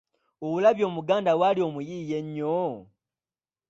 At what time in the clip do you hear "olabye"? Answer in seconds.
0.49-0.83